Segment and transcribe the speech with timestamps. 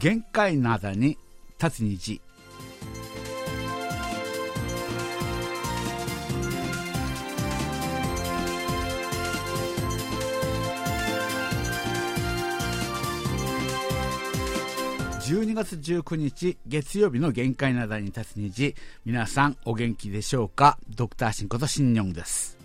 [0.00, 1.18] 限界灘に
[1.62, 2.22] 立つ日
[15.20, 20.78] 12月19日月曜日の限界なだに立つ日皆さんお元気でしょうか？
[20.96, 22.56] ドクターシンことシンニョンです。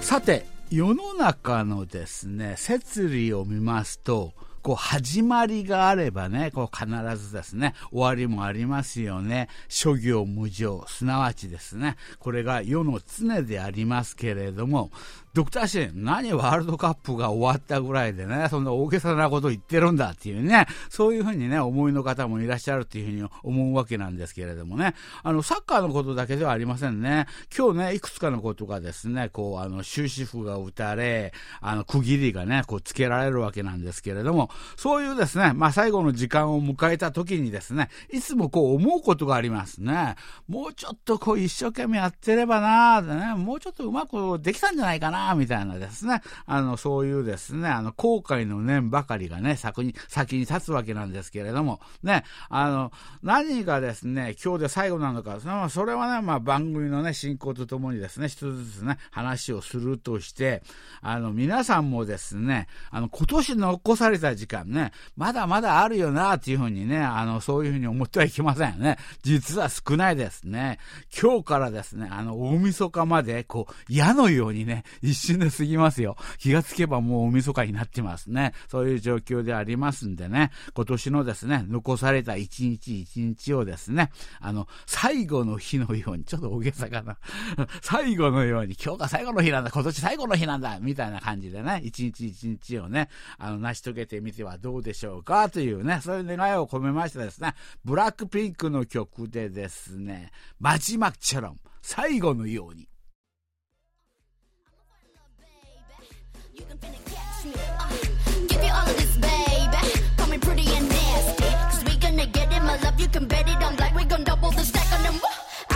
[0.00, 0.44] さて
[0.74, 9.48] 世の中のですね摂理を見ますとこう始まりがあればね、こう必ずですね、終わりもありますよね。
[9.68, 14.92] 諸行無常、すなわちですね、これが世の常でありますけれども、
[15.34, 27.26] ドクターシン、何ワールドカップが終わったぐらいでね、そんな大げさなこと言ってるんだっていうね、そういうふうにね、思いの方もいらっしゃるっていうふうに思うわけなんですけれどもね、あの、サッカーのことだけではありませんね。
[27.56, 40.16] 今日ね、いくつかのことがですね、こう、あの、終止符が打たれ、あの、区切りがね、こう、つけられるわけなんですけれども、そういうですね、まあ、最後の時間を迎えた時にですね、いつもこう、思うことがありますね。
[40.48, 52.92] もうちょっとこう、一生懸命やってればなーね、もうちょっとうまくできたんじゃないかなみたいなですね、あの、そういうですね、あの、後悔の念ばかりがね、先に、先に立つわけなんですけれども、ね、あの、
[53.22, 60.62] 何がですね、今日で最後なのか、まあ、それはね、まあ、番組のね、進行とともにですね、一つずつね、話をするとして、
[61.00, 68.98] あの、皆さんもですね、あの、今年残された時時間ね、まだまだあるよな、っていうふうにね、あの、そういうふうに思ってはいけませんよね。
[69.22, 70.78] 実は少ないですね。
[71.16, 76.16] 今日からですね、あの、大晦日まで、こう、矢のようにね、一瞬で過ぎますよ。
[76.38, 78.52] 気がつけばもう大晦日になってますね。
[78.68, 87.16] そういう状況でありますんでね、今年のですね、残された一日一日をですね、あの、最後の日のように、ちょっと大げさかな。
[87.80, 97.40] 最後のように、今日が最後の日なんだ、今年最後の日なんだ、みたいな感じでね、一日一日をね、あの、成し遂げてみてはどうでしょうかというね、そういう願いを込めましてです、
[97.84, 102.88] ブラックピンクの曲でですね、マジマッチャロン、最後のように。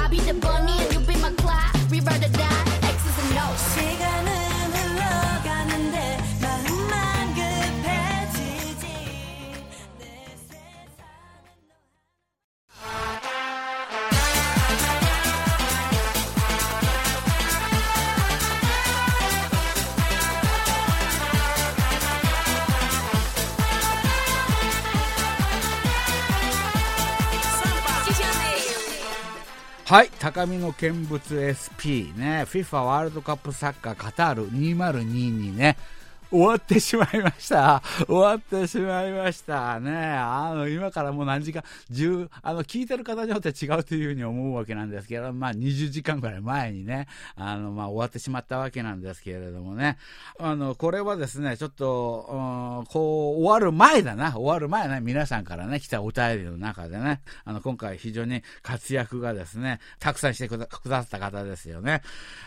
[0.06, 0.95] I'll be the
[29.88, 35.76] はい、高みの見物 SP ね、FIFA ワールドカップサッカーカタール2022ね、
[36.30, 37.82] 終わってしまいました。
[38.06, 39.92] 終わってしまいましたね。
[39.92, 49.98] あの、今からもう何時間、10、あの、聞いてる方によって違うというふうに思うわけなんですけど、まあ20時間ぐらい前にね、あの、まあ終わってしまったわけなんですけれどもね。
[50.38, 52.26] あの、これはですね、ちょっと、
[52.80, 62.02] うんこう、終わる前だな、終わる前ね、皆さんからね、来たお便りの中でね、あの、今回非常に活躍がですね、たくさんしてくだくださった方ですよね。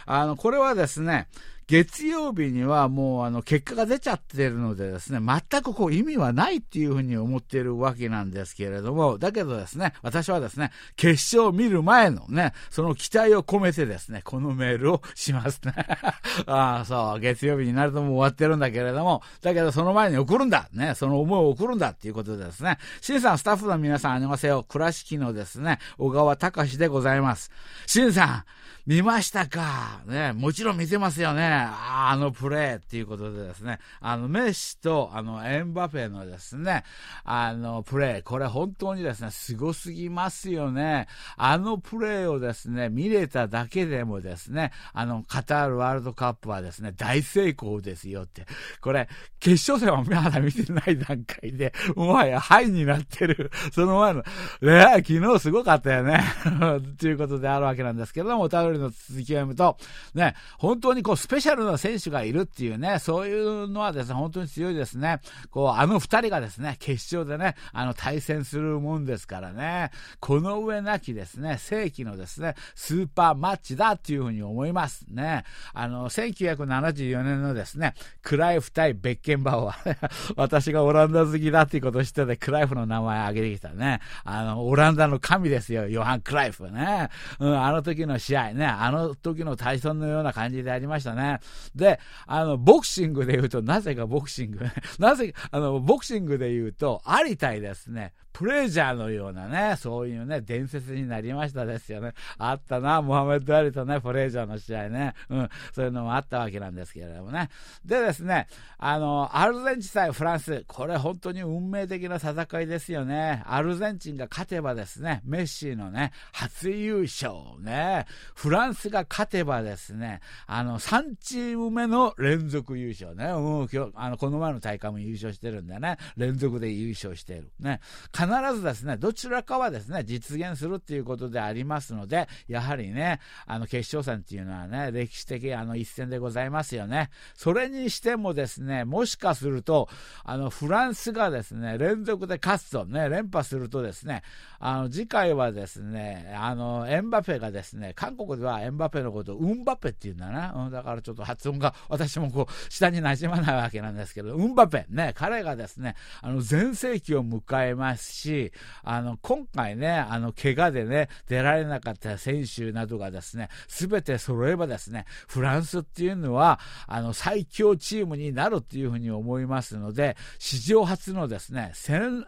[0.06, 1.28] あの、これはですね、
[1.69, 15.74] 月曜日にはもうあの結果が出ちゃってるのでですね、全くこう意味はないっていうふうに思っているわけなんですけれども、だけどですね、私はですね、決勝を見る前のね、その期待を込めてですね、このメールをしますね。
[16.47, 24.66] ああ、そう、月曜日になるともう終わってるんだけれども、だけどその前に送るんだね、その思いを送るんだっていうことでですね、シンさん、スタッフの皆さん、ありませよ。
[24.68, 27.51] 倉敷のですね、小川隆でございます。
[27.86, 28.44] シンさん、
[28.88, 30.01] 見ましたか？
[30.07, 31.58] ね、もちろん見てますよね。
[31.59, 36.83] あのプレーっていうことでですね、あの、メッシと、あの、エンバペのですね、
[37.23, 41.07] あの、プレー、これ本当にですね、すごすぎますよね。
[41.38, 48.45] あのプレーをですね、見れただけでもですね、あの、カタールワールドカップはですね、大成功ですよって。
[48.81, 49.07] これ、
[49.39, 53.51] 決勝戦はまだ見てない段階で、もはやハイになってる。
[53.73, 54.23] その前の、
[54.62, 56.21] ね、昨日すごかったよね。
[57.00, 59.77] ということであるわけなんですけども、お便りの続きを読むと、
[60.13, 65.19] ね、本当にこう、スペシャルな選手がいるっていうね、そういうのはですね、本当に強いですね。
[65.51, 75.44] こう、あの二人がですね、決勝でね、あの、対戦するもんですからね、この上なきですね、世紀のですね、スーパーマッチだっていうふうに思いますね。
[75.74, 80.10] あの、1974年のですね、クライフ対ベッケンバウアー。
[80.36, 84.00] 私がオランダ好きだっていうことを知ってて、クライフの名前を挙げてきたね。
[84.24, 87.10] あの、オランダの神ですよ、ヨハン・クライフね。
[87.40, 91.38] うん、あの時の試合ね、あの時の対戦のような感じでありましたね。
[91.75, 94.59] で、あの、ボクシングで言うと、なぜかボクシング、
[95.00, 98.13] なぜ、あの、ボクシングで言うと、ありたいですね。
[98.39, 102.13] プレジャーのようなね、そういうね、伝説になりましたですよね。
[102.38, 105.13] あったな、モハメド・アリとね、プレジャーの試合ね。
[105.27, 107.50] うん、そういうのもあったわけなんですけれどもね。
[107.83, 108.47] でですね、
[108.77, 113.44] あの、アルゼンチン対フランス、これ本当に運命的な戦いですよね。
[113.45, 118.06] アルゼンチンが勝てばですね、メッシーのね、初優勝ね。
[118.36, 123.25] フランスが勝てばですね、あの、3チーム目の連続優勝ね。
[123.25, 127.51] う、今日、あの、この前の大会も優勝してるんでね、連続で優勝している。
[127.59, 127.81] ね。
[128.13, 137.09] 必ずですね、どちらかはですね、実現するっていうことでありますので、やはりね、あの決勝戦っていうのはね、歴史的あの一戦でございますよね。
[137.35, 139.89] それにしてもですね、もしかすると、
[140.23, 144.23] あのフランスがですね、連続で勝つとね、連覇するとですね、
[144.59, 158.51] あの次回はですね、あのエンバペがですね、韓国ではエンバペのことをウンバペっていうんだな、うん、だからちょっと発音が私もこう下に馴染まないわけなんですけど、ウンバペ、ね、彼がですね、あの全盛期を迎えますし、
[158.83, 171.73] あの、今回ね、あの、怪我でね、出られなかった選手などがですね、すべて揃えばですね、フランスっていうのは、あの、最強チームになるっていうふうに思いますので、史上初のですね、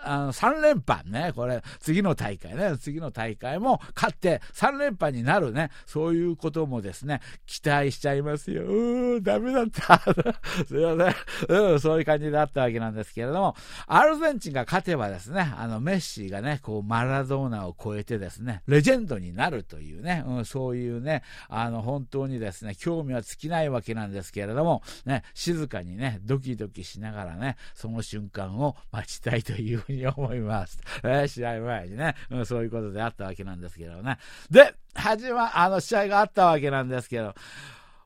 [0.04, 8.64] あの3連覇ね、これ、次の大会ね、次の大会も勝って3連覇になるね、そういうこともですね、期待しちゃいますよ。
[8.64, 10.00] うー、ダメだった。
[10.68, 11.14] すいま
[11.48, 11.72] せん。
[11.72, 13.56] うん、そういう感じであったわけなんですけれども、
[13.88, 30.80] アルゼンチンが勝てばですね、あの、のメッシがね、こう、マラドーナを超えてですね、レジェンドになるというね、うん、そういうね、あの、本当にですね、興味は尽きないわけなんですけれども、ね、静かにね、ドキドキしながらね、その瞬間を待ちたいというふうに思います。
[31.04, 34.18] えー、試合前にね、うん、そういうことであったわけなんですけどね。
[34.50, 37.34] で、始ま、あの、試合があったわけなんですけど、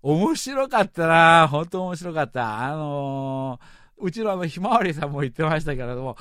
[0.02, 2.64] 面白かったな本当面白かった。
[2.64, 6.18] あのーうちのあの、ひまわりさんも言ってましたけれども、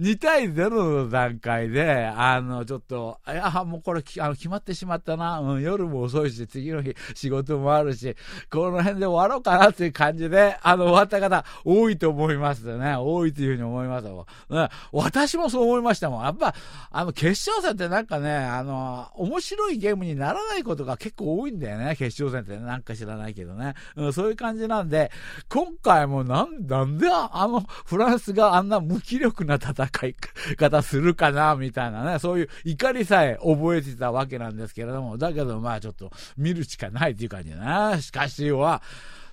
[0.00, 8.16] 2対0の段階で、あの、ちょっと、いや、もうこれ、あの、決まってしまったな、うん、夜も遅いし、次の日仕事もあるし、
[8.50, 12.96] この辺で終わろうかなっていう感じで、あの、終わった方、多いと思いますね。
[12.96, 16.24] 多いというふうに思いますね、私もそう思いましたもん。
[16.24, 16.54] やっぱ、
[16.90, 22.64] あの、決勝戦ってなんかね、あの、面白いゲームにならないことが結構多いんだよね、決勝戦って。
[22.64, 23.74] なんか知らないけどね。
[23.96, 25.10] うん、そういう感じなんで、
[25.48, 30.14] 今回もなん、なんであの、フランスがあんな無気力な戦い
[30.56, 38.00] 方するかな、みたいなね、そういう怒りさえ覚えてたわけなんですけれども、だけどまあちょっと見るしかないっていう感じだな。
[38.00, 38.82] しかしは、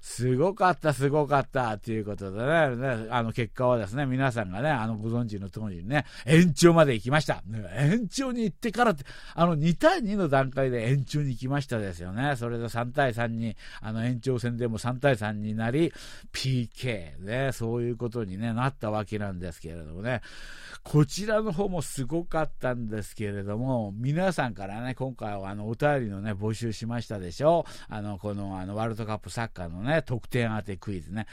[0.05, 7.41] すごかった、すごかったっていうことでね、あの結果はですね、皆さんがね、あのご存知の通りにね、延長まで行きました。
[7.75, 9.03] 延長に行ってからって、
[9.33, 12.35] あの2対2の段階で延長に行きましたですよね。
[12.35, 15.91] それで3対3に、あの延長戦でも3対3になり、
[16.31, 20.21] PK ね、そういうことに、ね、なったわけなんですけれどもね、
[20.83, 27.65] こちらの方もすごかったんですけれども、皆さんからね、今回はあのお便りのね、募集しましたでしょ。
[27.89, 31.27] あの、このあのワールドカップサッカーのね、ね得点当てクイズね。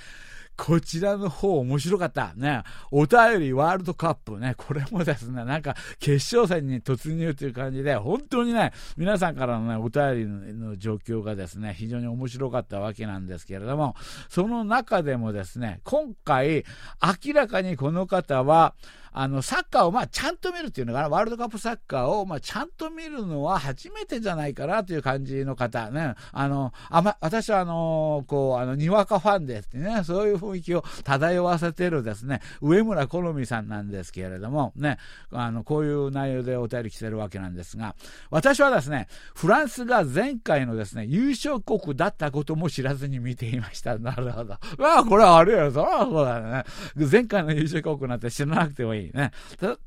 [0.57, 2.35] こちらの方面白かった。
[2.35, 2.63] ね。
[2.91, 4.55] お便りワールドカップね。
[4.57, 13.97] これもですね、なんか決勝戦に突入という感じで、本当にね、皆さんからのね、お便りの状況がですね、非常に面白かったわけなんですけれども、
[14.29, 16.65] その中でもですね、今回、
[17.27, 18.75] 明らかにこの方は、
[19.13, 26.15] あの、サッカーをまあちゃんと見るっていうのかな、ワールドカップサッカーをまあちゃんと見るのは初めてじゃないかなという感じの方ね。
[26.33, 34.99] あの、あま、私はあの、こう、あの、にわかファンですってね、そういう雰囲気を漂わせてるですね、上村好美さんなんですけれども、ね、
[35.31, 37.95] あの、こういう内容でお便り来てるわけなんですが、
[38.31, 43.99] 私はですね、フランスが前回のですね、優勝国だったことも知らずに見ていました。
[43.99, 44.57] なるほど。
[44.79, 45.71] まあ、これはあるよ。
[45.71, 46.65] そらそうだね。
[47.11, 49.02] 前回の優勝国なんて知らなくてもいい。
[49.15, 49.33] ね。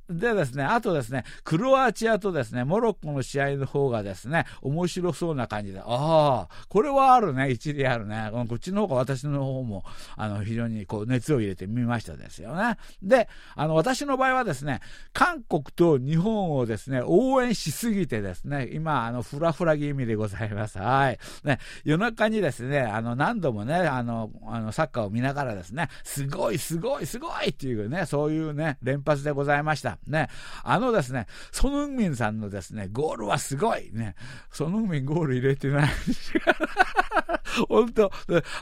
[0.10, 8.30] でですね、あとですね、クロアチアとですね、モロッコの試合の方がですね、面白そうな感じで、ああ、これはあるね、一理あるね。
[8.32, 9.84] こっちの方が私の方も、
[10.16, 12.78] あの、非常にこう、熱を入れてみましたですよね。
[13.02, 14.82] で、あの、私の場合はですね、
[15.14, 20.78] 韓国と日本をですね、応援しすぎてですね、今、あの、ふらふら気味でございます。
[20.78, 21.20] はい。
[21.44, 29.98] ね、夜中にですね、あの、何度もね、あの、あの、サッカーを見ながらですね、すごい、すごい、すごいっていうね、そういうね、連発でございました。
[30.08, 30.30] ね。
[30.64, 33.92] あのですね、ソヌンミンさんのですね、ゴールはすごい。
[33.94, 34.16] ね。
[34.52, 35.90] ソヌンミンゴール入れてない。
[37.70, 38.12] 本当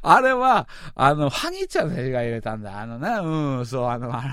[0.02, 2.80] あれは、あの、ハニチちゃん選手が入れたんだ。
[2.80, 3.10] あのね、
[3.58, 4.32] うん、そう、あの、あの、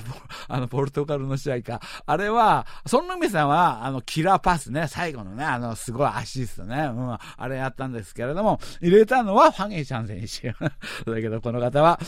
[0.48, 1.80] あのポルトガルの試合か。
[2.04, 10.54] あれは、ソンヌミさんは、あの、キラーパスね、最後のね、あの、すごいアシストね、うん、あれやったんですけれども、入れたのはファゲイチャン選手。
[11.10, 11.98] だけど、この方は、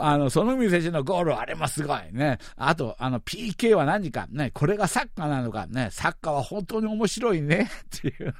[0.00, 2.38] あの、ソノミ選手のゴール、あれもすごいね。
[2.56, 4.28] あと、あの、PK は何か？
[4.30, 5.66] ね、これがサッカーなのか？
[5.66, 7.68] ね、サッカーは本当に面白いね、
[7.98, 8.34] っていうね、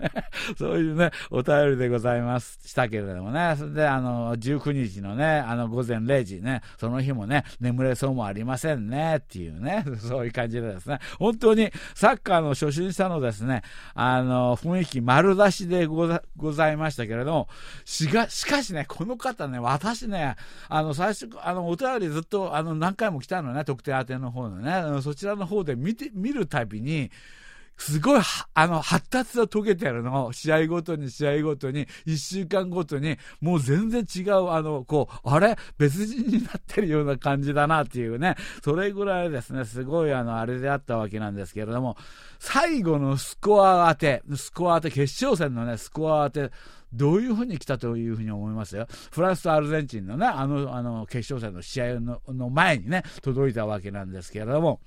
[0.57, 13.63] そういうね、お便りでございますしたけれどもね、それで、あの、19日のね、あの、午前0時ね、その日もね、眠れそうもありませんね、っていうね、 そういう感じでですね、本当にサッカーの初心者のですね、
[13.95, 17.49] あの、雰囲気丸出しでございましたけれども、
[17.85, 20.37] しが、しかしね、この方ね、私ね、
[20.69, 27.11] あの、最初、あの、お便りずっと、あの、何回も来たのね、特定宛ての方のね、そちらの方で見て、見るたびに、
[27.79, 28.21] すごい、
[28.55, 30.33] あの、発達を遂げてるのを。
[30.33, 35.57] 試合ごとに試合ごとに、一週間ごとに、もう全然違う、あの、こう、あれ？
[35.79, 38.37] 別人になってるような感じだなっていうね。
[38.63, 41.97] それぐらいですね、すごい、あの、あれであったわけなんですけれども、
[42.39, 46.55] 最後のスコア当て、スコア当て、決勝戦のね、スコア当て、
[46.93, 48.77] どういうふうに来たというふうに思います？
[48.77, 48.87] よ。
[49.11, 54.81] フランスとアルゼンチンのね、あの、あの、決勝戦の試合のの前にね、届いたわけなんですけれども、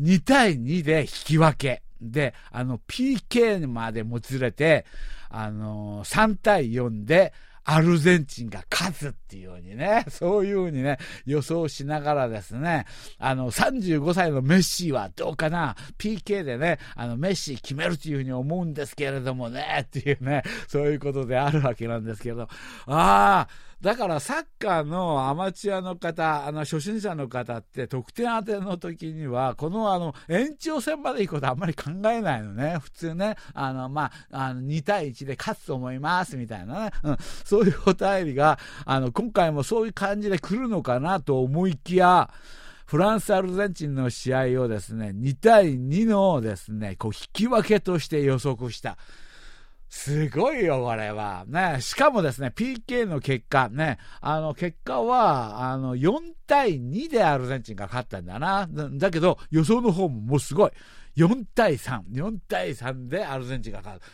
[0.00, 1.82] 2対2で引き分け。
[2.00, 4.84] で、あの、PK までもつれて、
[5.30, 7.32] あの3対4で、
[7.64, 12.86] アルゼンチンが勝つっていうようにね、そういうふうにね、予想しながらですね、
[13.18, 22.48] あの、35歳のメッシーはどうかな ?PK でね、あの、メッシー決めるというふうに思うんですけれどもね、っていうね、そういうことであるわけなんですけど、あ
[22.86, 23.48] あ、
[23.82, 32.78] だからサッカーのアマチュアの方、あの初心者の方って得点当ての時には、このあの延長戦まで行くことあんまり考えないのね。
[32.80, 36.90] 普通ね、あの、まあ、あの2対1で勝つと思いますみたいなね。
[37.02, 42.30] うん、そういうお便りが、あの、今回もそういう感じで来るのかなと思いきや、
[42.86, 48.96] フランス、アルゼンチンの試合をですね、2対2のですね、こう引き分けとして予測した。
[49.94, 51.44] すごいよ、これは。
[51.46, 51.76] ね。
[51.82, 53.98] しかもですね、PK の結果、ね。
[54.22, 58.66] あの、結果は、あの、4対2でアルゼンチンが勝ったんだな。
[58.94, 60.70] だけど、予想の方ももうすごい。
[61.18, 62.04] 4対3。
[62.10, 64.06] 4対3でアルゼンチンが勝った。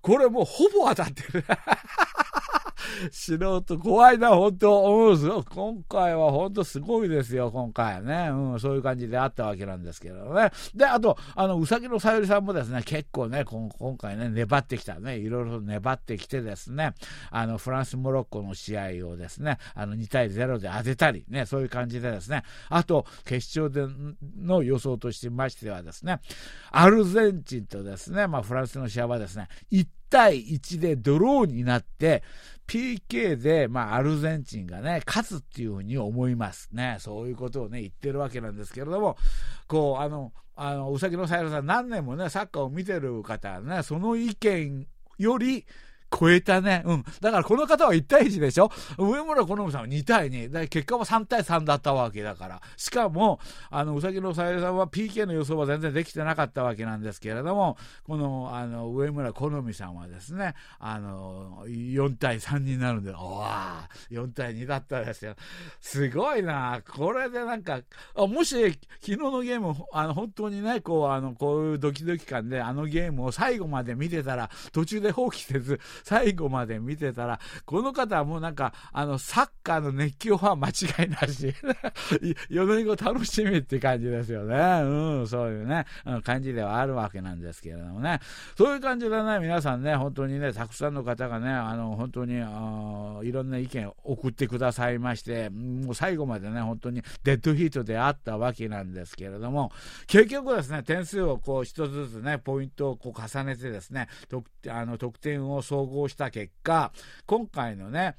[0.00, 1.44] これもうほぼ当たってる。
[3.10, 5.10] 素人怖いな、本当。
[5.10, 8.28] うん、今回は本当すごいですよ、今回ね。
[8.30, 10.50] うん、そういう感じであったわけなんですけどね。
[10.74, 16.94] で、あと、あの、うさぎのさゆりさんもですね、結構ね、今回ね、粘ってきたね、いろいろ粘ってきてですね、
[17.30, 23.92] あの、フランス、モロッコの試合をですね、あの、2対0で当てたり、ね、そういう感じでですね、あと、決勝で
[24.38, 26.20] の予想としましてはですね、
[26.70, 32.22] アルゼンチンとですね、まあ、フランスの試合はですね、1対1でドローになって、
[32.66, 36.96] PK で、まあ、アルゼンチンがね、勝つっていうふうに思いますね。
[36.98, 39.16] そういうことをね、言ってるわけなんですけれども、
[39.68, 44.86] こう、あの、あの、うさぎのさやらさん、何年もね、サッカーを見てる方ね、その意見
[45.18, 45.64] より、
[46.10, 46.82] 超えたね。
[46.86, 47.04] うん。
[47.20, 48.70] だからこの方は1対1でしょ？
[48.98, 50.68] 上村好美さんは2対2。
[50.68, 52.60] 結果は3対3だったわけだから。
[52.76, 65.34] しかも、あの、うさぎのさゆりさんは PK の予想は全然できてなかったわけなんですけれども、この、あの、上村好美さんはですね、あの、4対3になるんで、おわ4対2だったですよ。
[65.80, 66.80] すごいな。
[66.88, 67.80] これでなんか、
[68.14, 68.54] もし、
[69.00, 81.54] 昨日のゲーム、あの、本当にね、こう、あの、こういうドキドキ感で、あのゲームを最後まで見てたら、途中で放棄せず、最後まで見てたら、この方はもうなんか、あの、サッカーの熱狂は間違いなし。
[82.50, 84.56] 4年後楽しみって感じですよね。
[84.82, 85.86] うん、そういうね、
[86.24, 88.20] 感じではあるわけなんですけれどもね。
[88.56, 99.72] そういう感じでね、皆さんね、本当にね、たくさんの方がね、あの、本当に、いろんな意見を送ってくださいまして、もう最後までね、本当にデッドヒートであったわけなんですけれども、
[100.06, 104.08] 結局ですね、点数をこう一つずつね、ポイントをこう重ねてですね、
[104.68, 106.92] あの得点を総合した結果、
[107.26, 108.16] 今回のね、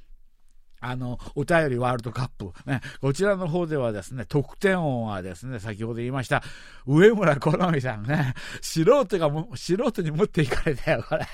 [0.79, 6.43] あの、お便りワールドカップ、ね、こちらの方ではですね、得点王はですね、先ほど言いました、
[6.85, 11.25] 上村好美さんね、素人がも、素人に持っていかれたよ、これ。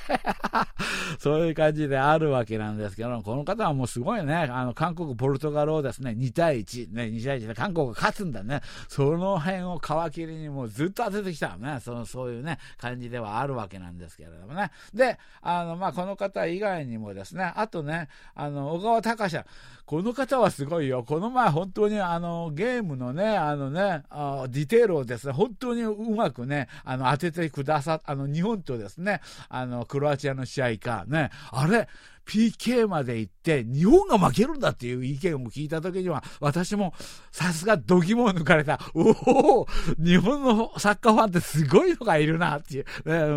[1.19, 8.61] そういう感じであるわけなんですけど、この方はもうすごいね、あの、韓国、ポルトガルをですね、2対1、ね、2対1で韓国が勝つんだね。
[8.87, 14.71] その辺を皮切りにもうずっと当ててきたね、その、そういうね、感じではあるわけなんですけれどもね。
[14.93, 19.45] で、あの、まあ、この方以外にもですね、あとね、あの、小川隆者。
[19.85, 21.03] この方はすごいよ。
[21.03, 31.89] この前本当にあのゲームのね、あのね、あディテールをですね、本当にうまくね、あの当ててくださっ、あの日本とですね、あのクロアチアの試合か、ね、あれ、
[32.25, 36.93] PK まで行って、日本が負けるんだっていう意見を聞いた時には、私も
[37.31, 38.79] さすが度肝を抜かれた。
[38.93, 42.85] おお日本のサッカーファンってすごいのがいるなっていう、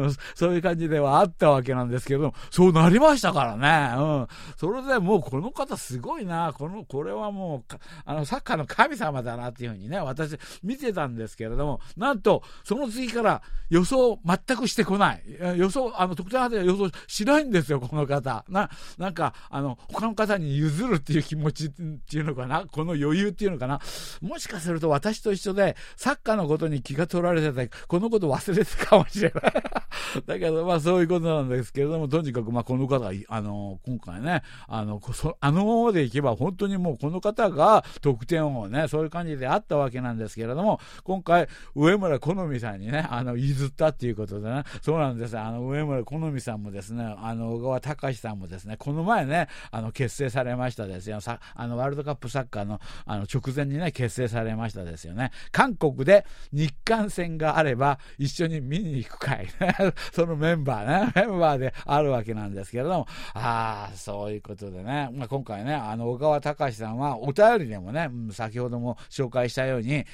[0.08, 4.00] ね、そういう感じではあったわけなんですけど、そうなりましたからね。
[4.00, 4.26] うん。
[4.56, 6.52] それでもうこの方すごいな。
[6.52, 7.74] この、これはもう、
[8.04, 15.22] あの、サッカーの神様だなっていうふうにね、私見てたんですけれども、なんと、その次から予想全くしてこない。
[15.56, 18.44] 予想、あの、特定派で予想しないんですよ、この方。
[18.48, 23.80] な、なんか、あの、他の方に譲るっていう気持ちっていうのかな、この余裕っていうのかな？
[24.20, 29.52] もしかすると私と一緒で、サッカーのことに気が取られてて、このこと忘れてたかもしれない。
[30.26, 35.00] だけど、まあそういうことなんですけれども、とにかく、まあこの方、あの、今回ね、あの、
[35.40, 51.20] あのままでいけば本当にもうこの方が得点をね、そういう感じであったわけなんですけれども、今回、上村好美さんにね、あの、譲ったっていうことでね、そうなんですあの、上村好美さんもですね、あの、小川隆さんもですね、ねこの前ね、あの、結成されましたですよ。
[51.20, 55.30] さあの、ワールドカップサッカーの、あの、直前にね、結成されましたですよね。
[55.52, 59.48] 韓国で日韓戦があれば、一緒に見に行くかい。
[60.12, 70.04] そのメンバーね、メンバーであるわけなんですけれども、ああ、そういうことでね、まあ、今回ね、あの、小川隆さんはお便りでもね、うん、先ほども紹介したように、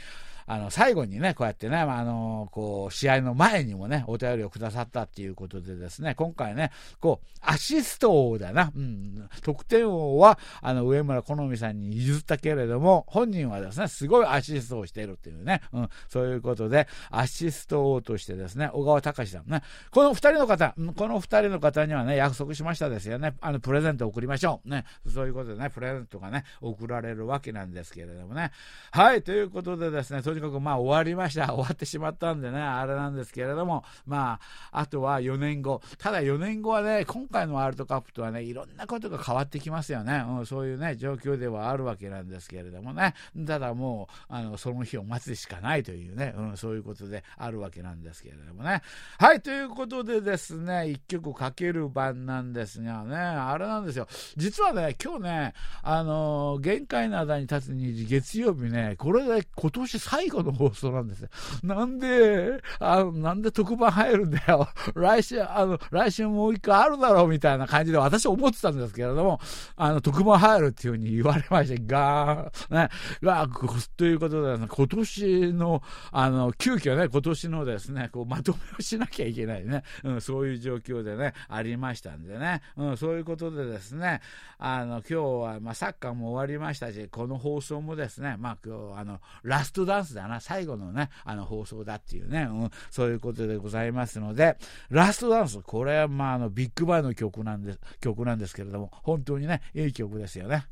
[0.46, 6.70] あの、最後にね、こうやってね、あの、こう、試合の前にもね、お便りをくださったっていうことでですね、今回ね、
[7.00, 24.68] こう、アシスト王だな、うん、得点王は、あの、上村好美さんに譲ったけれども、本人はですね、すごいアシストをしているっていうね、うん、そういうことで、アシスト王としてですね、小川隆さんね、この二人の方、この二人の方にはね、約束しましたですよね、あの、プレゼントを送りましょう。
[24.68, 28.50] ね、そういうことでね、プレゼントがね、送られるわけなんですけれどもね。
[28.90, 31.46] はい、ということでですね、とにかくまあ終わりました。
[31.52, 35.82] 終わってしまったんでね、あれなんですけれども、まあ、あとは4年後。
[35.98, 40.24] ただ4年後はね、今回のワールドカップとはね、いろんなことが変わってきますよね。
[40.26, 43.14] うん、そういうね、状況ではあるわけなんですけれどもね。
[43.46, 48.82] ただもう、あの、その日を待つしかないというね、うん、そういうことであるわけなんですけれどもね。
[49.18, 54.06] はい、ということでですね、1曲かける番なんですがね、あれなんですよ。
[54.36, 61.28] 実はね、今日ね、あの限界灘に立つ日、月曜日ね、これで今年最後の放送なんですよ。
[61.62, 64.68] なんで、あの、なんで特番入るんだよ。
[64.94, 69.40] 来週、あの、来週もう一回あるだろうみたいな感じで私思ってたんですけれども、
[69.76, 72.88] あの、特番入るっていうふうに言われまして、ガーン、ね、
[73.22, 73.48] が、
[73.96, 84.20] ということで、今年の、あの、急遽ね、今年のですね、こう、まとめをしなきゃいけないね、うん、そういう状況でね、ありましたんでね、うん、そういうことでですね、
[84.58, 94.56] あの、今日は、まあ、サッカーも終わりましたし、この放送もですね、まあ、今日、あの、ラストダンスだな、最後のね、あの放送だっていうね、うん、そういうことでございますので、
[94.90, 100.66] ラストダンス、これはまああのビッグバンの曲なんです曲なんですけれども、本当にね、いい曲ですよね。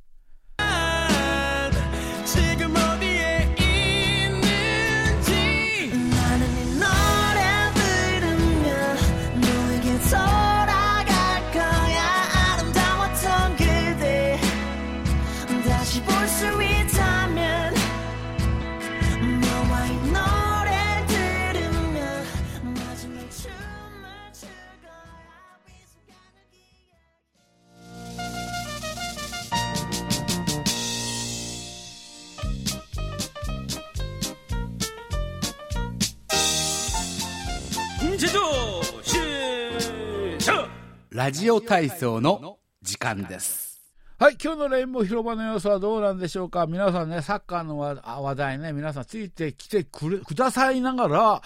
[41.09, 43.81] ラジオ体操の時間です。
[44.19, 46.67] はい、今日のレインボー広場の様子はどうなんでしょうか？
[46.67, 51.43] 皆さんね、サッカーの話題ね、皆さんついてきてくれ、くださいながら、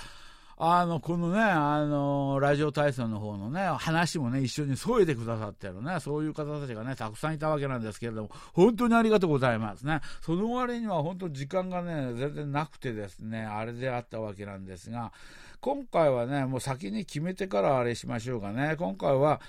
[0.57, 10.01] あの、このね、あの、ラジオ体操の方のね、話もね、一緒に添えてくださってるね、そういう方たちがね、たくさんいたわけなんですけれども、本当にありがとうございますね。
[10.21, 15.13] その割には本当時間がね、全然なくてですね、あれであったわけなんですが、
[15.61, 18.77] 今回はね、もう先に決めてからあれしましょうかね。
[18.79, 19.41] 今回は、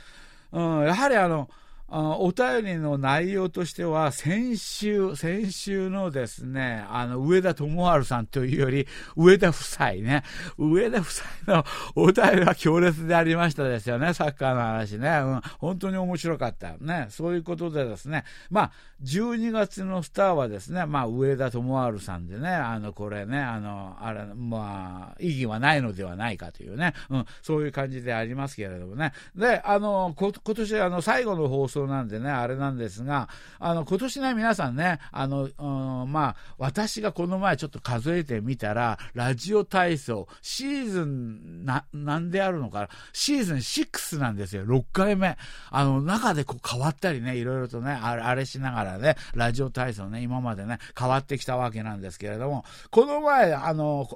[0.52, 1.50] うん、やはりあの、
[1.88, 10.24] あお便りの内容としては、先週、先週のですね、あの、上田智春さんというより、上田夫妻ね、
[10.58, 11.06] 上田夫
[11.46, 15.10] 妻のお便りは強烈でありましたですよね、サッカーの話ね。
[15.10, 16.76] うん、本当に面白かった。
[16.80, 18.72] ね、そういうことでですね、まあ、
[19.04, 29.14] 12月のスターはですね、まあ、上田智春さんでね、あの、これね、あの、あれ、まあ、意義はないのではないかというね、うん、そういう感じでありますけれどもね。
[29.36, 45.38] で、あの、こ今年、あの、最後の放送送なんでね、あれなんですが、あの、今年ね、皆さんね、あの、うん、まあ、私がこの前ちょっと数えてみたら、ラジオ体操、シーズン、な、なんであるのかな、シーズン6なんですよ、6回目。
[45.70, 54.08] あの、中でこう変わったりね、いろいろとね、あれ、あれしながらね、ラジオ体操ね、今までね、変わってきたわけなんですけれども、この前、あの、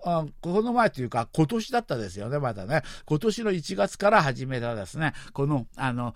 [0.42, 2.84] この前というか、今年だったですよね、まだね。
[3.06, 6.16] 今年の1月から始めたですね、この、あの、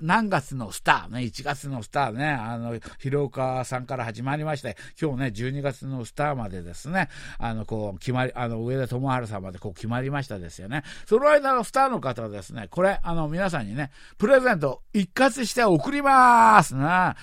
[0.00, 10.82] 何月のスターね、1月のスターね、あの、広岡さんから始まりまして、今日ね、12月のスターまでですね、あの、こう、決まり、あの、上田智春さんまでこう決まりましたですよね。
[11.06, 17.16] その間のスターの方はですね、これ、あの、皆さんにね、プレゼント一括して送りますな。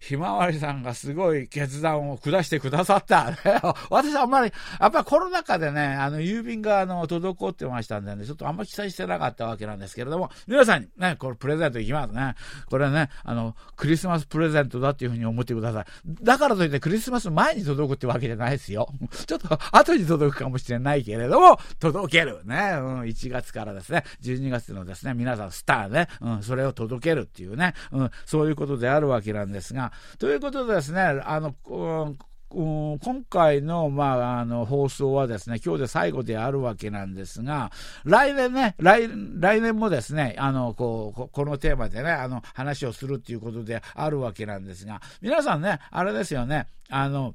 [0.00, 3.36] ひまわりさんがすごい決断を下してくださった。
[3.88, 12.34] 私はあんまり、やっぱコロナ禍でね、あの、郵便があの、滞ってましたんでね、ちょっとあんまり期待してなかったわけなんですけれども、皆さんにね、これプレゼントいきますね。
[12.68, 15.84] これれね、あの、クリスマスプレゼントだっていうふうに思ってください。
[16.22, 18.88] だからといってクリスマス前に届くってわけじゃないですよ。
[19.26, 22.40] ちょっと後に届くかもしれないけれども、届ける。
[22.44, 32.18] ね、うん、1月からですね、12月のですね、皆さんスターね、うん、それを届けるっていうね、うん、そういうことであるわけなんですが、ということでですね、あの、うん
[32.52, 37.70] 今回の,、まあ、あの放送はですね、今日で最後であるわけなんですが、
[38.04, 47.34] 来年ね、来来年もですね、あのこうこのテーマでね、あの話をするっていうことであるわけなんですが、皆さんね、あれですよね、あの、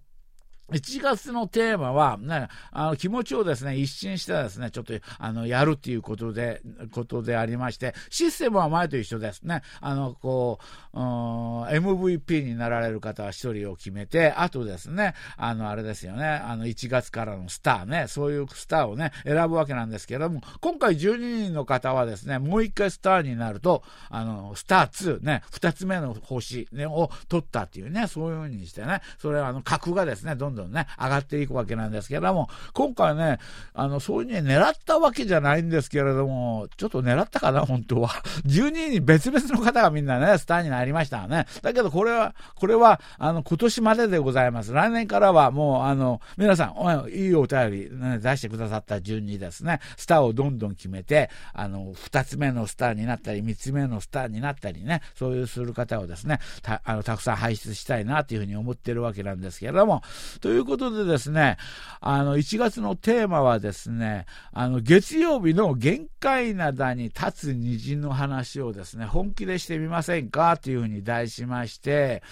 [0.72, 9.62] 1月のテーマは、ね、あの気持ちをですね、一新してですね、ちょっと、あの、やるっていうことで、ことでありまして、システムは前と一緒ですね。
[9.80, 10.60] あの、こ
[10.94, 33.40] う、MVP になられる方は1人を決めて、あとですね、あの、あれですよね、あの、1月からのスターね、そういうスターをね、選ぶわけなんですけれども、今回12人の方はですね、もう一回スターになると、あの、スター2ね、2つ目の星、ね、を取ったっていうね、そういうふうにしてね、それはあの、格がですね、どんどんどんね、上がっていくわけなんですけれども、今回ね、
[33.74, 38.10] あの、そういうに狙ったわけじゃないんですけれども、ちょっと狙ったかな、本当は。
[38.46, 41.46] 12人別々の方がみんなね、スターになりましたね。
[41.62, 44.74] だけど、これは、これは、あの、今年まででございます。
[44.74, 60.02] 来年からはもう、あの、皆さん、いいお便り、ね、出してくださった順にですね、スターをどんどん決めて、あの、2つ目のスターになったり、3つ目のスターになったりね、そういうする方をですね、たあのたくさん輩出したいなというふうに思ってるわけなんですけれども、
[60.48, 61.58] ということでですね、
[62.00, 70.56] あの、1月のテーマはですね、あの、月曜日の限界灘に立つ虹の話をですね、本気でしてみませんか？
[70.56, 72.24] というふうに題しまして、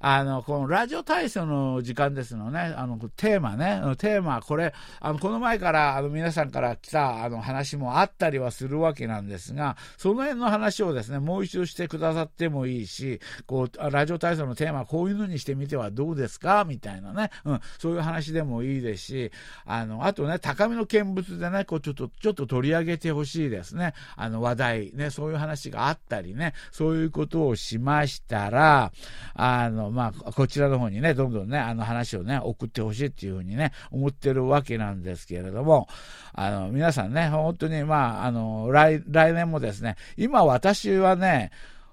[0.00, 16.64] あの、このラジオ体操の時間ですのね、あの、テーマね、テーマ、これ、あの、この前から、あの、皆さんから来た、あの、話もあったりはするわけなんですが、その辺の話をですね、もう一度してくださってもいいし、こう、ラジオ体操のテーマ、こういうのにしてみてはどうですか？
[16.64, 19.32] みたいなね、うん、そういう話でもいいですし、
[19.66, 23.92] あの、あとね、高みの見物でね、こう、ちょっと、ちょっと取り上げてほしいですね。
[24.16, 28.92] あの、話題、ね、そういう話があったりね、そういうことをしましたら、
[29.34, 35.88] あの、まあ、こちらの方にね、どんどんね、あの話をね、送ってほしいっていうふうにね、思ってるわけなんですけれども、
[36.32, 41.50] あの、皆さんね、本当に、まあ、あの、来、来年もですね、今私はね、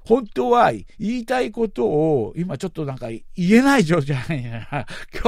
[0.07, 3.25] 本当は言いたいことを今ちょっとなんか言
[3.59, 4.85] えない状態に今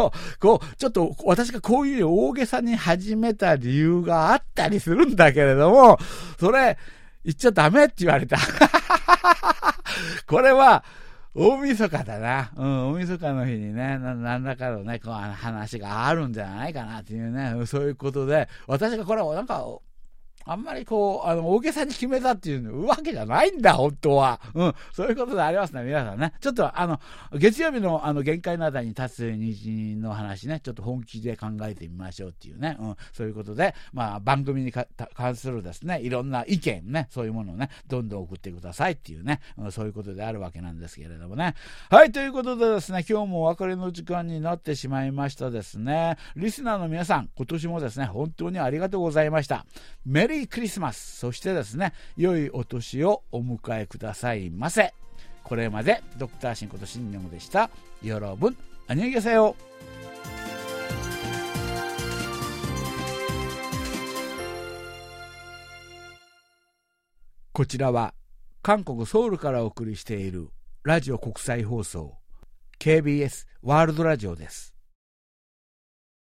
[0.09, 5.99] 日、 こう、ちょっと私がこういう大げさに始めた理由があったりするんだけれども、
[6.39, 6.77] それ
[7.25, 8.37] 言っちゃダメって言われた。
[10.25, 10.85] これは、
[11.35, 12.51] 大晦日だな。
[12.55, 19.63] うん、大晦日の日にね、な何らかのね、こう話があるんじゃないかなっていうね、そういうことで、私がこれなんか、
[20.51, 24.41] あんまりこう、あの、大げさに決めたっていうわけじゃないんだ、本当は。
[24.55, 24.73] うん。
[24.91, 26.33] そういうことでありますね、皆さんね。
[26.41, 26.99] ちょっと、あの、
[27.33, 32.77] 月曜日の、あの、限界なだに立つ日の話ね、ちょっと本気で考えてみましょうっていうね。
[32.79, 32.95] うん。
[33.13, 41.53] そういうことで、まあ、番組に関するですね、いろんな意見ね、そういうものをね、どんどん送ってくださいっていうね、うん、そういうことであるわけなんですけれどもね。
[41.91, 46.17] はい、ということでですね、今日もお別れの時間になってしまいましたですね。
[46.35, 49.65] リスナーの皆さん、今年もですね、本当にありがとうございました。
[50.05, 54.93] メリークリスマス、そしてですね、良いお年をお迎えくださいませ。
[55.43, 57.69] これまで、ドクターシンことシンニョムでした。
[58.01, 59.55] よろぶん、あにげせよ。
[67.51, 68.13] こちらは、
[68.61, 70.49] 韓国ソウルからお送りしている
[70.83, 72.17] ラジオ国際放送
[72.79, 74.78] KBS ワールドラジオです。